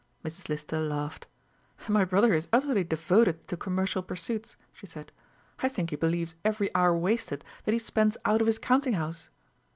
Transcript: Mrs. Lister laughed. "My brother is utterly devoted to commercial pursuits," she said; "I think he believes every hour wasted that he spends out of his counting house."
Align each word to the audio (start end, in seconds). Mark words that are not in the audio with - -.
Mrs. 0.25 0.49
Lister 0.49 0.79
laughed. 0.79 1.27
"My 1.87 2.05
brother 2.05 2.33
is 2.33 2.47
utterly 2.51 2.83
devoted 2.83 3.47
to 3.47 3.55
commercial 3.55 4.01
pursuits," 4.01 4.57
she 4.73 4.87
said; 4.87 5.11
"I 5.59 5.69
think 5.69 5.91
he 5.91 5.95
believes 5.95 6.33
every 6.43 6.73
hour 6.73 6.97
wasted 6.97 7.45
that 7.65 7.73
he 7.73 7.77
spends 7.77 8.17
out 8.25 8.41
of 8.41 8.47
his 8.47 8.57
counting 8.57 8.93
house." 8.93 9.29